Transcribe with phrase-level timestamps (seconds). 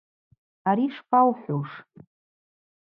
[0.69, 1.71] Ари шпаухӏвуш?